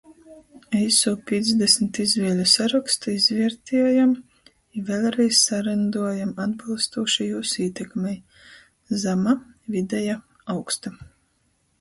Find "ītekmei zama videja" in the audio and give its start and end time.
7.67-10.17